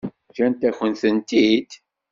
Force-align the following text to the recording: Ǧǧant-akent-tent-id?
Ǧǧant-akent-tent-id? 0.29 1.69